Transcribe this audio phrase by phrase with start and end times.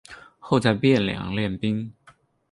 [0.39, 1.93] 后在汴梁练兵。